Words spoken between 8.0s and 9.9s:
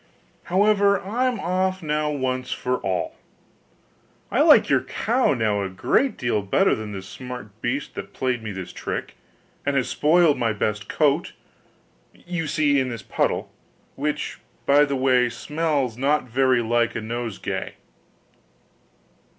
played me this trick, and has